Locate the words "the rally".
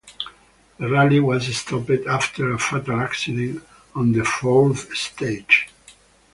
0.79-1.19